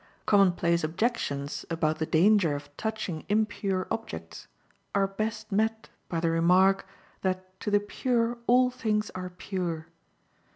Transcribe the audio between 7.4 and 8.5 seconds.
to the pure